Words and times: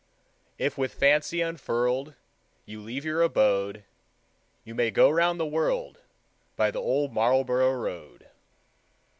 If 0.57 0.79
with 0.79 0.95
fancy 0.95 1.41
unfurled 1.43 2.15
You 2.65 2.81
leave 2.81 3.05
your 3.05 3.21
abode, 3.21 3.83
You 4.63 4.73
may 4.73 4.89
go 4.89 5.11
round 5.11 5.39
the 5.39 5.45
world 5.45 5.99
By 6.55 6.71
the 6.71 6.81
Old 6.81 7.13
Marlborough 7.13 7.75
Road. 7.75 8.27